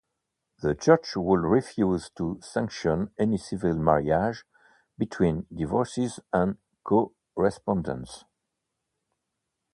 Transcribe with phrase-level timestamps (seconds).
[0.63, 4.43] The Church would refuse to sanction any civil marriage
[4.97, 8.25] between divorcees and co-respondents.